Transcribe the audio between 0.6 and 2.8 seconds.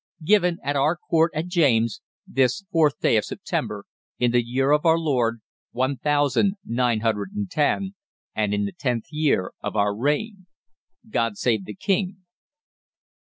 at Our Court at James', this